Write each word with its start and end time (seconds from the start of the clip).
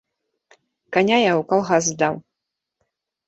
Каня 0.95 1.17
я 1.29 1.33
ў 1.33 1.41
калгас 1.51 1.83
здаў. 1.93 2.13